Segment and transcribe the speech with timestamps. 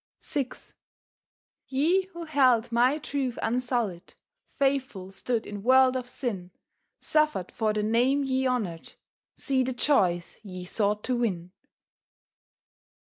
[0.23, 0.49] VI
[1.67, 4.15] "Ye who held My truth unsullied,
[4.55, 6.49] Faithful stood in world of sin,
[6.99, 8.93] Suffered for the name ye honoured,
[9.37, 11.51] See the joys ye sought to win.